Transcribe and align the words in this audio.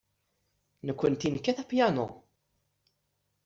Nekkenti 0.87 1.27
nekkat 1.29 1.57
apyanu. 1.63 2.05